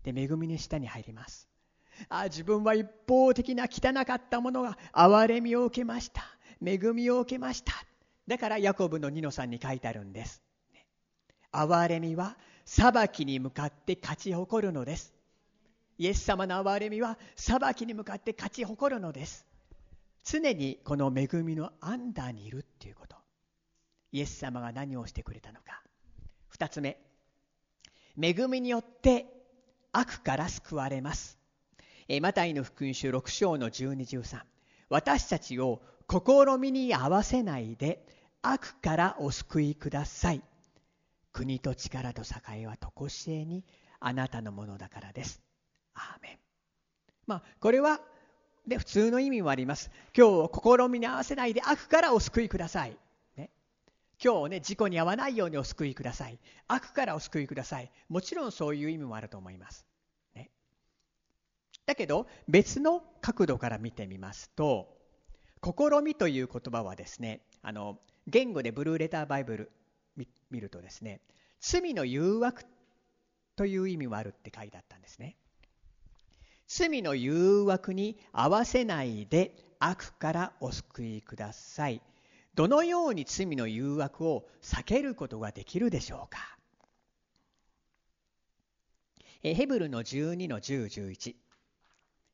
[0.03, 1.47] で恵みの下に入ります。
[2.07, 6.23] あ自分は一方的な汚かったものが憐れみを受けました。
[6.65, 7.73] 恵みを受けました。
[8.27, 10.41] だからヤコブのニノさんに書いてあるんです。
[11.51, 15.13] 憐れみは裁きに向かって勝ち誇るのです。
[15.97, 19.45] イエス様の憐れみは裁きに向かって勝ち誇るのです。
[20.23, 23.15] 常にこの恵みのアンダーにいるっていうこと。
[24.11, 25.81] イエス様が何をしてくれたのか。
[26.55, 26.99] 2つ目。
[28.21, 29.25] 恵みによって
[29.91, 31.38] 悪から救われます。
[32.21, 34.41] マタイの福音書6章の1213
[34.89, 38.03] 私たちを試みに合わせないで
[38.41, 40.41] 悪からお救いください。
[41.31, 43.63] 国と力と栄は常しえに
[43.99, 45.41] あなたのものだからです。
[45.93, 46.37] アーメン。
[47.27, 47.99] まあこれは
[48.65, 49.91] で普通の意味もあります。
[50.17, 52.97] 今日を試みに合わせないで悪からお救いください、
[54.23, 56.39] 今日ね事故に遭わないようにお救いください。
[56.67, 57.91] 悪からお救いください。
[58.09, 59.85] もちろんそういう意味もあると思います。
[61.89, 64.95] だけど別の角度から見てみますと
[65.63, 67.97] 試みという言葉はですねあの
[68.27, 69.71] 言語でブルーレターバイブル
[70.51, 71.19] 見るとですね
[71.59, 72.63] 罪の誘惑
[73.55, 75.35] という意味もあるって書いてあったんですね。
[76.67, 82.03] 罪の誘惑に合わせないで悪からお救いください。
[82.53, 86.55] どのように罪の誘惑を避けることができるでしょうか。
[89.41, 91.48] ヘブルの12の1011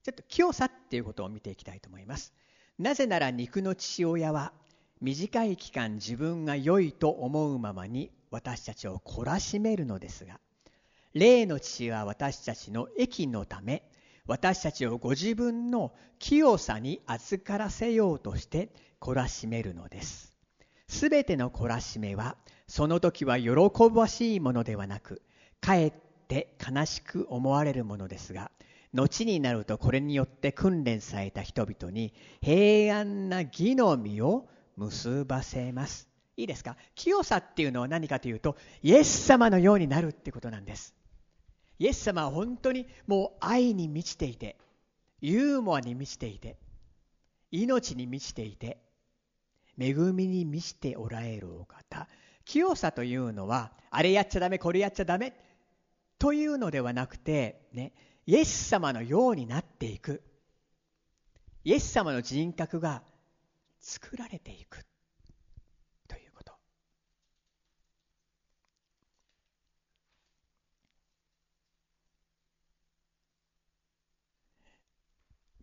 [0.05, 2.31] ちょっと清さっていうことを見ていきたいと思います。
[2.77, 4.53] なぜなら肉の父親は
[5.01, 10.39] 短い期間自分が良いと思うままに私たちを懲らしめるのですが
[11.13, 13.81] 霊の父は私たちの益のため
[14.27, 18.69] 私たちをご自分の清さに預からせようとして
[19.01, 20.35] 懲らしめるのです。
[20.87, 22.37] すべての懲らしめは
[22.67, 23.49] その時は喜
[23.91, 25.23] ばしいものではなく
[25.61, 25.93] かえっ
[26.27, 28.51] て悲しく思われるものですが
[28.95, 36.07] 後になるとこれによって訓練された人々に平安な義の実を結ばせます。
[36.37, 36.77] いいですか？
[36.95, 40.95] 清さっていうのは何かというとイエス様のようになるってことなんです。
[41.77, 44.57] イエス様は本当にもう愛に満ちていて
[45.19, 46.57] ユーモアに満ちていて
[47.51, 48.77] 命に満ちていて
[49.77, 52.07] 恵みに満ちておられるお方
[52.45, 55.33] 清さというのはあれやっちゃダメこれやっちゃダメ
[56.17, 57.91] というのではなくてね
[58.27, 60.23] イエス様のようになっていく。
[61.63, 63.03] イエス様の人格が
[63.79, 64.83] 作られていく。
[66.07, 66.53] ということ。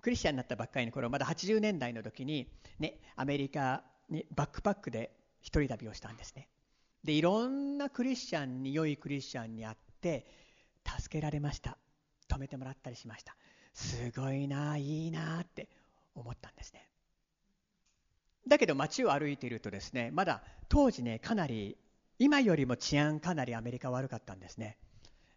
[0.01, 2.49] クリスチャンになったばっかりの頃まだ80年代の時に、
[2.79, 6.49] ね、アメリカにバックパックで一人旅をしたんですね。
[7.03, 10.27] でいろんなクリスチャンに良いクリスチャンに会って
[10.87, 11.77] 助けられました。
[12.33, 13.37] 止めてもらったりしました。
[13.75, 15.69] すごいないいなって
[16.15, 16.89] 思ったんですね。
[18.47, 21.77] だけど街を歩いているとですねまだ当時ねかなり
[22.19, 24.79] 今よりも治安かなりアメリカ悪かったんですね。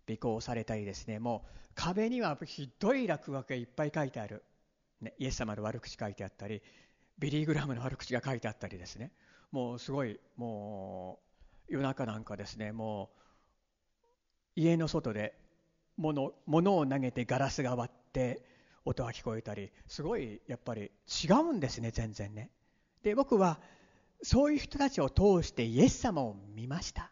[0.10, 4.44] 尾行されたりですねもう壁にはひどい落書きがいっぱい書いてある、
[5.02, 6.62] ね、イエス様の悪口書いてあったり
[7.18, 9.12] ビリー・グラムの悪口が書いてあったりですね。
[9.52, 11.20] もうすごいも
[11.70, 13.10] う夜中なんかですねも
[14.56, 15.34] う家の外で
[15.98, 18.42] 物物を投げてガラスが割って
[18.84, 20.92] 音が聞こえたりすごいやっぱり
[21.24, 22.50] 違うんですね全然ね。
[23.04, 23.60] で僕は
[24.22, 27.12] そういう人たちを通してイエス様を見ました。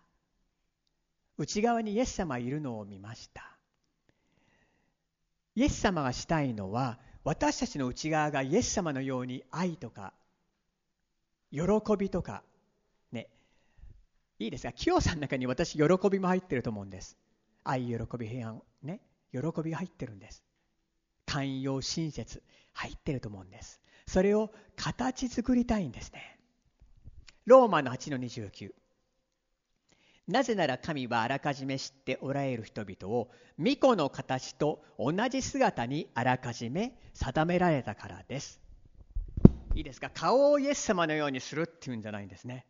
[1.38, 3.44] 内側にイエス様いるのを見ました。
[5.56, 10.14] イエス様がしたいのは私たちの内側がイエス様のように愛とか
[11.52, 11.62] 喜
[11.98, 12.44] びとか
[13.12, 13.28] ね。
[14.40, 14.74] いいですか？
[14.74, 17.18] 清さんの中に私喜びも入ってると思うんです。
[17.64, 18.62] 愛喜び平安。
[19.34, 20.44] 喜びが入ってるんです。
[21.26, 22.42] 寛容親切
[22.74, 23.82] 入ってると思うんです。
[24.08, 26.40] それを形作りたいんですね。
[27.46, 28.72] ローマの8の29
[30.28, 38.62] なぜなら神はあらかじめ知っておられる人々を巫女の形と同じ姿にあらかじめ定められたからです。
[39.76, 40.10] いいですか？
[40.10, 42.66] 顔をイエス様のようにするっていうんじゃないんですね。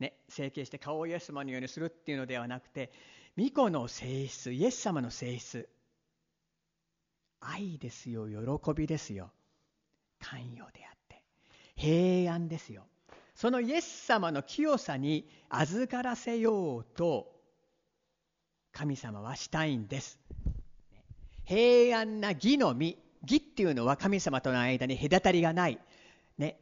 [0.00, 2.90] ね、整形して顔をイエス様のようにするっていうのではなくて
[3.38, 5.68] 御子の性質イエス様の性質。
[7.40, 9.30] 愛ですよ喜びですよ。
[10.20, 11.22] 寛容であって。
[11.74, 12.86] 平安ですよ。
[13.34, 17.32] そのイエス様の清さに預からせようと
[18.72, 20.18] 神様はしたいんです。
[21.44, 25.78] 平安な義の実義っていうのは神様との間に隔たりがない。
[26.38, 26.58] ね。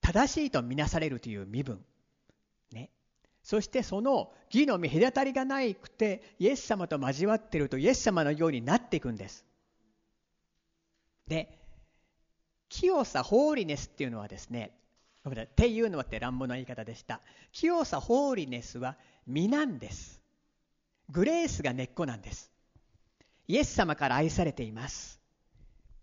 [0.00, 1.84] 正しいとみなされるという身分。
[3.44, 9.44] そしてその義の実隔たりがないくてイエス様と交わっているとイエス様のようになっていくんです。
[11.28, 11.58] で
[12.70, 14.72] 清さホーリネスっていうのはですね
[15.30, 17.20] っていうのはって乱暴な言い方でした。
[17.52, 20.20] 清さホーリネスは実なんです。
[21.10, 22.50] グレースが根っこなんです。
[23.46, 25.20] イエス様から愛されています。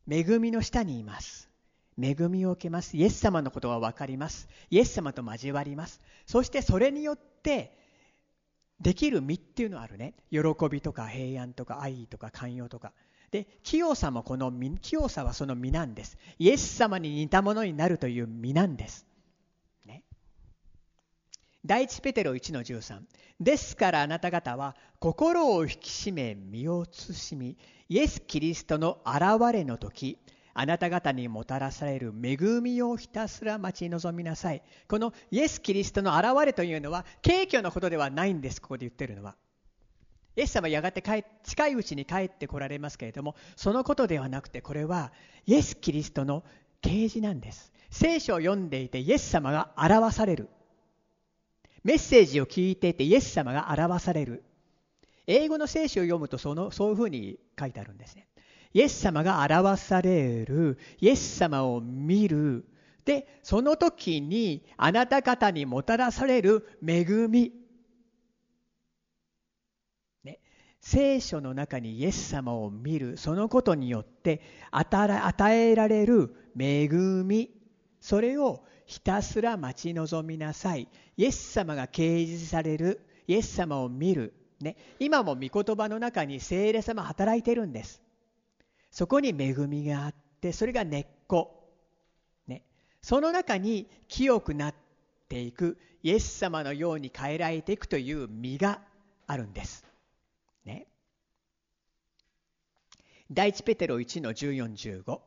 [0.10, 1.51] 恵みの下にいます。
[2.00, 2.96] 恵みを受けます。
[2.96, 4.48] イエス様のことは分かります。
[4.70, 6.02] イエス様と交わります。
[6.26, 7.78] そしてそれによって
[8.80, 10.14] できる実っていうのはあるね。
[10.32, 12.94] 喜びとか平安とか愛とか寛容とか。
[13.32, 16.18] で清さもこの身清さはその実なんです。
[16.40, 19.06] イエス様に似たものになるという実なんです。
[19.86, 20.04] ね。
[21.66, 23.02] 第一ペテロ1の13
[23.40, 27.58] ですからあなた方は心を引き締め身を慎み
[27.90, 30.18] イエス・キリストの現れの時
[30.54, 34.62] あなた方にもたらされる恵みをひたすら待ち望みなさい。
[34.88, 39.36] このイエス・キリストの現れというのは、軽挙のことではないんです、ここで言ってるのは。
[40.36, 41.04] イエス様はやがて
[41.44, 45.12] 近いうちに帰ってこられますけれども、そのことではなくて、これは
[45.46, 46.44] イエス・キリストの
[46.82, 47.72] 啓示なんです。
[47.90, 50.50] 聖書を読んでいて、イエス様が表される。
[51.84, 54.44] メッセージを聞いていて、イエス様が表される。
[55.28, 58.28] 英語の聖書を読むとその、そういうふうに書いてあるんですね。
[58.74, 62.66] イエス様が表される、イエス様を見る、
[63.06, 67.52] で、その時にあなた方にもたらされる恵み。
[70.24, 70.40] ね、
[70.80, 77.50] 聖書の中にイエス様を見る、そのことによって与えられる恵み、
[78.00, 80.88] それをひたすら待ち望みなさい。
[81.18, 84.34] イエス様が掲示される、イエス様を見る。
[84.60, 88.02] ね、今も御言葉の中に聖霊様働いてるんです。
[88.92, 91.70] そこに恵みがあってそれが根っこ、
[92.48, 92.64] ね、
[93.02, 94.76] その中に清くなっ
[95.30, 98.82] ていくイエス様のように変えられていくという実が
[99.28, 99.86] あるんです。
[100.66, 100.88] ね、
[103.32, 105.20] 第一ペテロ1の1415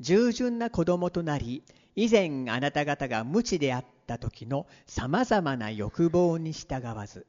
[0.00, 1.62] 従順な子供となり
[1.96, 7.26] 以前あなた方が無知であった時のさまざまな欲望に従わず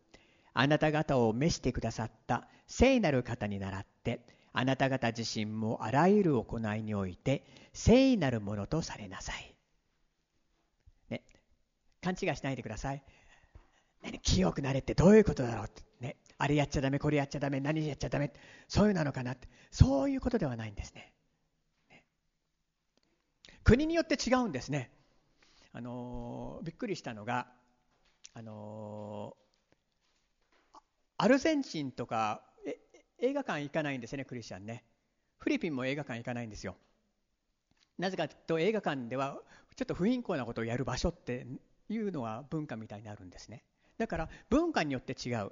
[0.53, 4.21] あなた方を召してくださった聖なる方に倣って
[4.53, 9.55] あなた方自身もあらゆる行いにおいて聖なるものとされなさい。
[11.09, 11.23] ね、
[12.01, 13.03] 勘違いしないでください。
[14.03, 18.33] 何清くなれってどういうことだろうって、ね、あれやっちゃダメこれやっちゃダメ何やっちゃダメ
[18.67, 21.13] そういうなのかなってそういうことではないんですね。
[21.89, 22.03] ね
[23.63, 24.91] 国によって違うんですね。
[25.73, 27.47] あのー、びっくりしたのが、
[28.33, 30.77] あのー、
[31.17, 32.41] アルゼンチンとか
[33.21, 34.83] 映画館行かないんですねクリスチャンね。
[35.39, 36.75] フィリピンも映画館行かないんですよ。
[37.97, 39.39] なぜかというと映画館では
[39.75, 41.45] ちょっと不貧困なことをやる場所って
[41.89, 43.63] いうのは文化みたいになるんですね。
[43.97, 45.51] だから文化によって違う。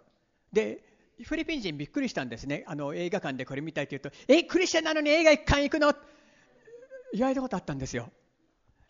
[0.51, 0.83] で
[1.23, 2.63] フィリピン人びっくりしたんですね。
[2.67, 5.93] あの映画館でこれ見たいというと「えクリスチャンなのに映画館行くの?」
[7.13, 8.11] 言われたことあったんですよ。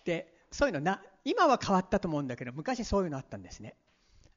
[0.06, 3.76] でそういうのな今は変わったと思うんだけど昔そういうのあったんですね。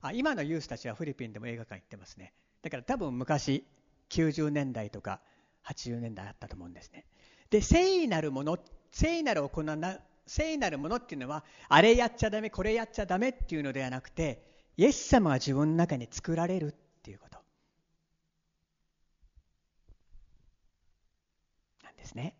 [0.00, 2.33] あ今のユースたちはフィリピンでも映画館行ってますね。
[2.62, 3.64] だから多分昔
[4.12, 5.20] 90年代とか
[5.64, 7.07] 80年代あったと思うんですね。
[7.51, 8.59] で聖なるもの
[8.90, 14.42] 聖なる行な聖なるものっていうのはあれやっちゃダメこれやっちゃダメっていうのではなくて
[14.77, 17.38] イエス様が自分の中に作られるっていうこと
[21.85, 22.37] なんですね。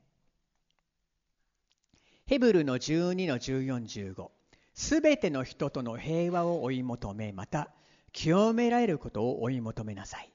[2.27, 4.31] ヘブルの12の1415
[4.75, 7.69] すべての人との平和を追い求めまた
[8.13, 10.32] 清められることを追い求めなさい。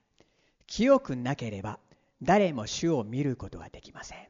[0.68, 1.80] 清くなければ
[2.22, 4.28] 誰も主を見ることはできません。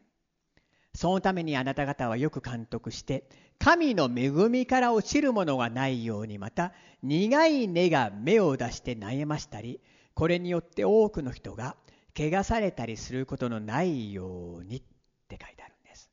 [0.94, 3.30] そのためにあなた方はよく監督して
[3.60, 6.74] 神の恵みから落ちるものがないようにまた
[7.04, 9.80] 苦い根が芽を出して悩ましたり
[10.16, 11.76] これによって多くの人が
[12.16, 14.82] 怪我されたりすることのないようにっ
[15.28, 16.10] て書いてあるんです。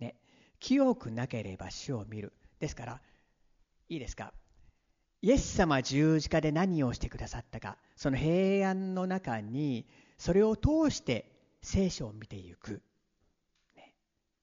[0.00, 0.16] ね、
[0.60, 2.34] 清くなければ主を見る。
[2.60, 3.00] ですから
[3.88, 4.34] いいですか？
[5.22, 11.30] イエス様十字架で何をしてくださったかその平安の中にそれを通して
[11.62, 12.82] 聖書を見ていく。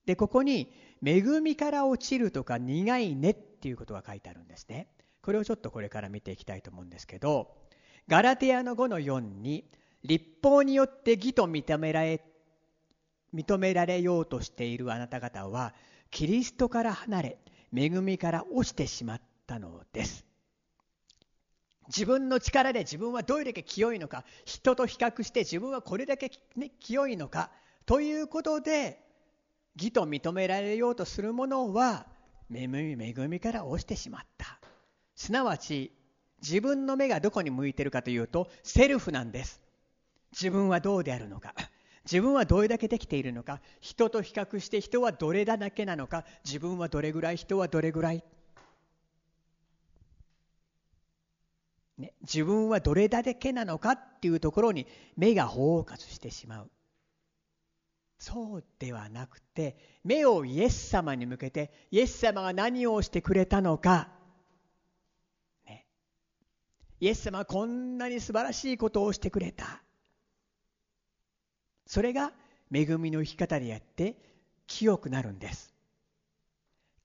[0.06, 0.72] でここに
[1.04, 4.88] 恵みから落ちるとか苦い根っっていうことが書いてあるんですね。
[5.24, 7.58] これをちょっとこれから見ていきたいと思うんですけど、
[8.08, 9.66] ガラテヤの5の4に、
[10.04, 12.22] 立法によって義と認められ、
[13.34, 15.74] 認められようとしているあなた方は、
[16.12, 17.38] キリストから離れ、
[17.76, 20.25] 恵みから落ちてしまったのです。
[21.88, 27.52] 自分の力で自分はどれだけ清いのか、人と比較して自分はこれだけ、ね、清いのか、
[27.86, 29.00] ということで、
[29.76, 32.08] 義と認められようとするものは、
[32.54, 34.60] 恵みから落ちてしまった。
[35.16, 35.92] すなわち、
[36.42, 39.62] 自分の目がどこに向いてるかというと、セルフなんです。
[40.32, 41.54] 自分はどうであるのか。
[42.06, 43.62] 自分はどれだけできているのか。
[43.82, 46.24] 人と比較して人はどれだけなのか。
[46.44, 48.24] 自分はどれぐらい、人はどれぐらい。
[51.98, 54.86] ね、自分はどれだけなのかっていうところに
[55.16, 56.72] 目がフォーカスしてしまう。
[58.18, 64.10] そうではなくて、目をイエス様に向けて、イエス様が何をしてくれたのか、
[65.66, 65.86] ね、
[67.00, 69.82] イエス様はこんなに素晴らしいことをしてくれた。
[71.86, 72.34] それが
[72.74, 74.18] 恵みの生き方でやって
[74.68, 75.74] 清くなるんです。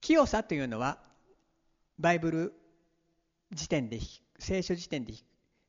[0.00, 0.98] 清さというのは、
[1.98, 2.54] バイブル
[3.52, 3.98] 時点で
[4.40, 5.14] 聖書辞典で、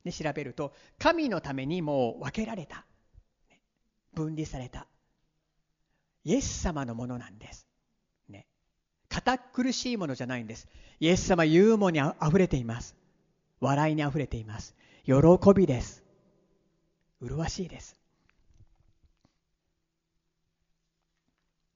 [0.03, 2.85] ね、調べると神のためにもう分けられた
[4.13, 4.87] 分離された
[6.23, 7.67] イエス様のものなんです。
[8.29, 8.45] ね。
[9.09, 10.67] 堅苦しいものじゃないんです。
[10.99, 12.95] イエス様ユーモにあふれています。
[13.59, 14.75] 笑いにあふれています。
[15.05, 15.13] 喜
[15.55, 16.03] びです。
[17.21, 17.95] 麗しいです。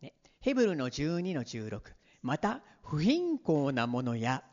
[0.01, 1.81] ね、ヘブルの12の16。
[2.21, 4.43] また、不貧困なものや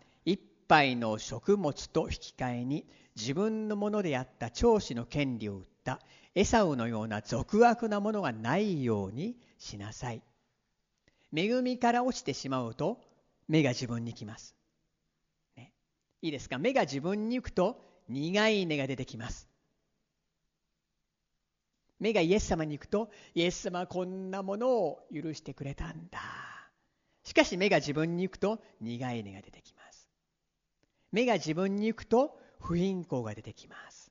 [0.73, 6.01] 杯の食物と引き換えに自分のものであった長子の権利を売った
[6.35, 10.23] エサウのような俗悪なものがないようにしなさい。
[11.37, 12.99] 恵みから落ちてしまうと
[13.49, 14.57] 目が自分に来ます。
[15.59, 15.73] ね、
[16.23, 16.57] いいですか？
[16.57, 19.47] 目が自分に行くと苦い根が出てきます。
[22.01, 26.19] 目がイエス様に行くとイエス様はこんなものを許してくれたんだ。
[27.25, 29.82] しかし目が自分に行くと苦い根が出てきます。
[31.13, 34.11] 目が自分に行くと不貧困が出てきます。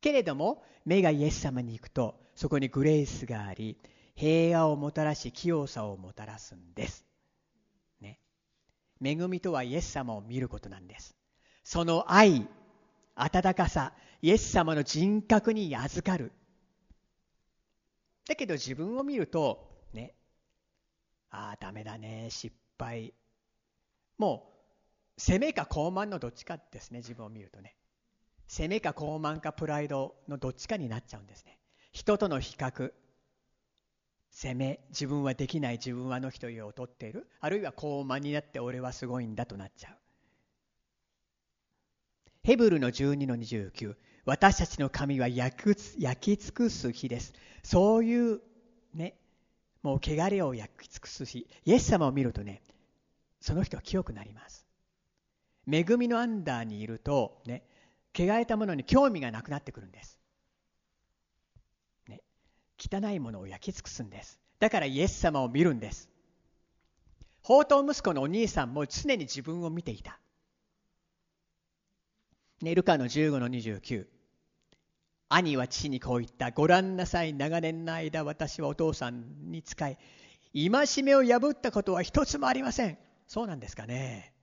[0.00, 3.78] けれども、目がイエス様に行くと、そこにグレースがあり、
[4.16, 7.06] 平和をもたらし、清さをもたらすんです。
[8.00, 8.20] ね。
[9.02, 11.16] 恵みとはイエス様を見ることなんです。
[11.62, 12.46] その愛、
[13.14, 16.32] 温かさ、イエス様の人格に預かる。
[18.26, 20.14] だけど自分を見ると、ね、
[21.30, 23.14] ああ、ダメだね、失敗。
[24.18, 24.53] もう
[25.16, 27.76] 攻めか傲慢のどっちかですね、自分を見るとね。
[28.48, 31.58] 攻めか傲慢かプライドのどっちかになっちゃうんですね。
[31.92, 32.92] 人との比較、
[34.30, 39.96] 攻め、自分はできない、自分はの人を取っている、あるいは傲慢になって俺はすごいんだとなっちゃう。
[42.42, 43.96] ヘブルの12の29、
[44.26, 47.32] 私たちの神は焼き尽くす日です。
[47.62, 48.40] そういう
[48.92, 49.14] ね、
[49.82, 52.62] もう汚れを焼き尽くす日、イエス様を見るとね、
[53.40, 54.63] その人は清くなります。
[55.70, 57.64] 恵みのアンダーにいると、ね、
[58.14, 60.18] 汚れたものに興味がなくなってくるんです。
[62.08, 62.22] ね、
[62.78, 64.38] 汚いものを焼き尽くすんです。
[64.60, 66.08] だからイエス様を見るんです。
[67.42, 70.18] 宝刀息子のお兄さんも常に自分を見ていた。
[72.62, 74.06] ね、ルカの15の29。
[75.28, 76.50] 兄は父にこう言った。
[76.52, 77.34] ご覧なさい。
[77.34, 79.98] 長年の間私はお父さんに仕え、
[80.54, 82.98] 戒めを破ったことは一つもありません。
[83.26, 84.33] そうなんですかね。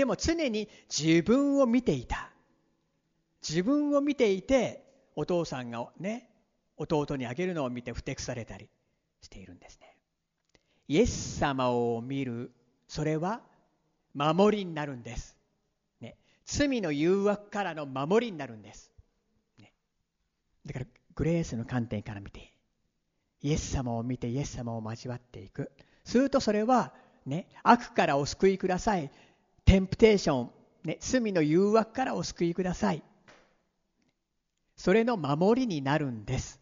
[0.00, 2.30] でも常に自分を見ていた。
[3.46, 4.82] 自分を見ていて、
[5.14, 6.30] お父さんがね、
[6.78, 8.70] 弟にあげるのを見てふてくされたり
[9.20, 9.94] しているんですね。
[10.88, 12.50] イエス様を見る、
[12.88, 13.42] それは
[14.14, 15.36] 守りになるんです。
[16.00, 18.90] ね、罪の誘惑からの守りになるんです。
[19.58, 19.70] ね、
[20.64, 22.54] だから、グレースの観点から見て、
[23.42, 25.70] イエス様を見てイエス様を交わっていく。
[26.04, 26.94] するとそれは、
[27.26, 29.10] ね、悪からお救いください。
[29.64, 30.50] テンプテーション、
[30.84, 33.02] ね、罪の誘惑からお救いください。
[34.76, 36.60] それの守りになるんです。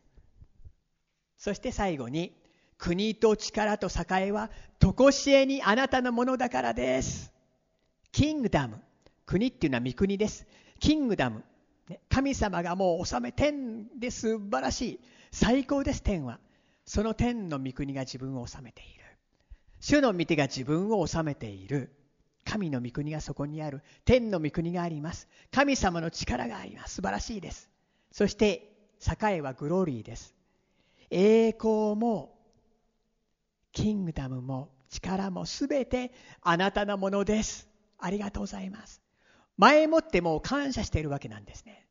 [1.36, 2.36] そして最後に、
[2.76, 7.32] 国と力と栄は、とこしえにあなたのものだからです。
[8.12, 8.80] キングダム。
[9.26, 10.46] 国っていうのは御国です。
[10.80, 11.44] キングダム。
[12.08, 15.00] 神様がもう治め、天で素晴らしい。
[15.30, 16.40] 最高です、天は。
[16.84, 19.04] その天の御国が自分を治めている。
[19.80, 21.92] 主の御手が自分を治めている。
[22.48, 23.82] 神の御国がそこにある。
[24.04, 25.28] 天の御国があります。
[25.50, 26.94] 神様の力があります。
[26.96, 27.68] 素晴らしいです。
[28.10, 28.72] そして、
[29.22, 30.34] 栄はグローリーです。
[31.10, 32.34] 栄光も、
[33.72, 37.68] キングダムも、力もすべてあなたのものです。
[37.98, 39.02] ありがとうございます
[39.56, 41.86] 前もってもう感謝しているわけなんですね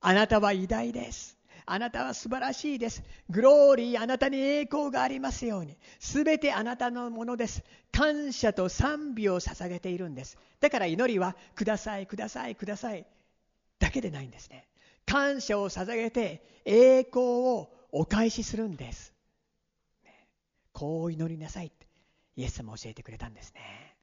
[0.00, 1.36] あなたは偉大です
[1.72, 3.04] あなたは素晴らしいです。
[3.28, 5.78] グローリー、あなたに栄光がありますように。
[6.00, 7.62] すべてあなたのものです。
[7.92, 10.36] 感謝と賛美を捧げているんです。
[10.58, 13.06] だから祈りは、ください、ください、ください。
[13.78, 14.66] だけでないんですね。
[15.06, 19.14] 感謝を捧げて、栄光をお返しするんです。
[20.72, 21.86] こう祈りなさいって、
[22.34, 23.54] イエス様教えてくれたんです。
[23.54, 23.96] ね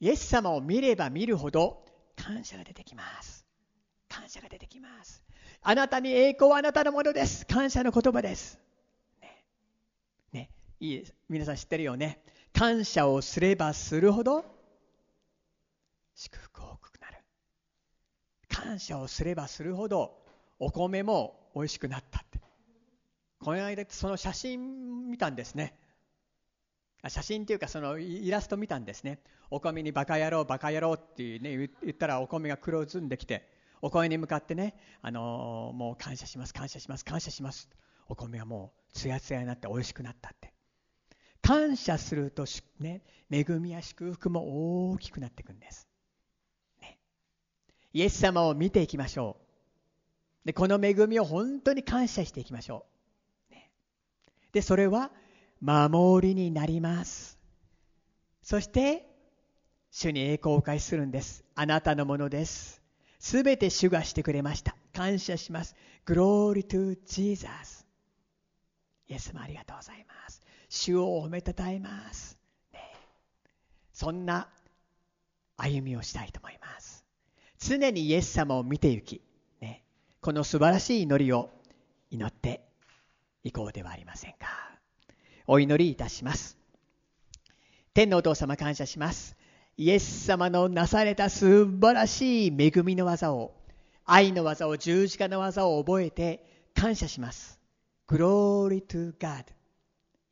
[0.00, 1.84] イエス様を見れば見るほど
[2.16, 3.43] 感謝が出てきます。
[4.14, 5.22] 感謝が出てきます。
[5.60, 7.44] あなたに栄光はあなたのものです。
[7.46, 8.60] 感謝の言葉です。
[9.20, 9.44] ね。
[10.32, 10.50] ね。
[10.78, 11.14] いいです。
[11.28, 12.22] 皆さん知ってるよね。
[12.52, 14.44] 感謝をすればするほど
[16.14, 17.16] 祝福多くなる。
[18.48, 20.16] 感謝をすればするほど
[20.60, 22.38] お米も美味しくなったって。
[23.40, 25.76] この間その写真見たんですね。
[27.08, 29.18] 写真っていうかそのイラスト見たんですね。
[29.50, 33.53] お米にバカ野郎バカ野郎ってね言ったらお米が黒ずんできて
[33.84, 37.68] お声に向かってね、あのー、もう感謝します、感謝します、感謝します。
[38.08, 40.54] お米がもうつやつやになって美味しくなったって。
[41.42, 42.46] 感謝すると、
[42.80, 45.86] ね、恵みや祝福も大きくなっていくんです。
[46.80, 46.98] ね、
[47.92, 49.36] イエス様を見ていきましょ
[50.44, 50.46] う。
[50.46, 52.86] で、この恵みを本当に感謝していきましょ
[53.50, 53.52] う。
[53.52, 53.70] ね、
[54.52, 55.10] で、それは
[55.60, 57.38] 守りになります。
[58.40, 59.06] そして、
[59.90, 61.44] 主に栄光を返するんです。
[61.54, 62.83] あなたのものです。
[63.24, 64.76] すべて主がしてくれました。
[64.92, 65.74] 感謝します。
[66.04, 67.86] Glory to Jesus。
[69.08, 70.42] イエス様ありがとうございます。
[70.68, 72.38] 主を褒めたたえます。
[72.74, 72.80] ね、
[73.94, 74.50] そんな
[75.56, 77.02] 歩みをしたいと思います。
[77.58, 79.22] 常にイエス様を見て行き、
[79.58, 79.84] ね、
[80.20, 81.48] この素晴らしい祈りを
[82.10, 82.60] 祈って
[83.42, 84.78] いこうではありませんか。
[85.46, 86.58] お祈りいたします。
[87.94, 89.34] 天のお父様感謝します。
[89.76, 93.54] イエス様のなされた素晴らしい恵みの技を、
[94.04, 96.44] 愛の技を、十字架の技を覚えて
[96.74, 97.58] 感謝します。
[98.08, 99.44] Glory to God。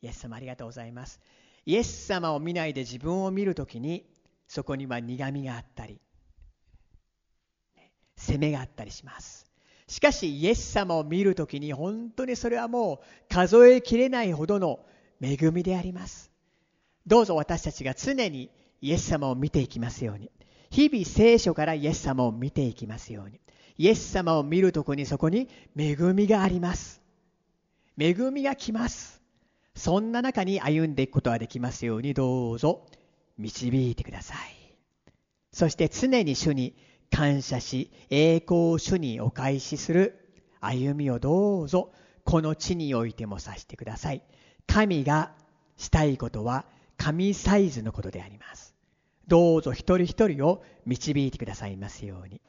[0.01, 1.21] イエス様ありがとうございます。
[1.67, 4.05] イエス様を見ないで自分を見るときに、
[4.47, 6.01] そこには苦みがあったり、
[8.17, 9.47] 責めがあったりします。
[9.89, 14.85] しかし、イエス様を見るときに、本当にそれはもう数えきれないほどの
[15.21, 16.31] 恵みであります。
[17.07, 18.51] どうぞ私たちが常に
[18.83, 20.31] イエス様を見ていきますように。
[20.71, 23.41] 日々聖書からイエス様を見ていきますように。
[23.79, 27.01] イエス様を見るとこにそこに恵みがあります。
[27.99, 29.23] 恵みが来ます。
[29.75, 32.87] そんな中に歩んでいくことができますようにどうぞ
[33.39, 34.39] 導いてください。
[35.53, 36.75] そして常に主に
[37.11, 40.19] 感謝し栄光を主にお返しする
[40.61, 41.93] 歩みをどうぞ
[42.25, 44.23] この地においてもさせてください。
[44.67, 45.33] 神が
[45.77, 46.65] したいことは
[46.97, 48.72] 神サイズのことであります。
[49.27, 52.41] どうぞ一人一人を導いてくださいますように。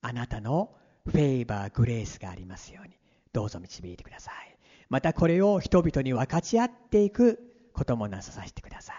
[0.00, 0.74] あなたの
[1.06, 2.94] フェイバー、グレースがありますように。
[3.32, 4.34] どうぞ導いてください。
[4.88, 7.40] またこれを人々に分かち合っていく
[7.72, 8.96] こともなささせてください。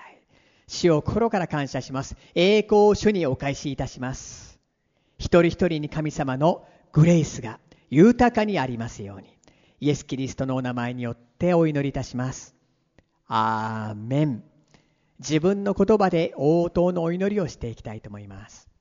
[0.67, 2.15] 主を心から感謝します。
[2.33, 4.59] 栄光を主にお返しいたします。
[5.17, 9.35] 一人一人に神様のグレースが豊かにありますように。
[9.79, 12.55] イエス・キリストのお名前によってお祈りいたします。
[13.27, 14.43] アーメン。
[15.19, 18.74] 自分の言葉で応答のお祈りをしていきたいと思います。